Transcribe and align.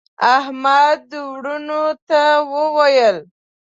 احمد 0.37 1.05
وروڼو 1.31 1.85
ته 2.07 2.21
وویل: 2.53 3.17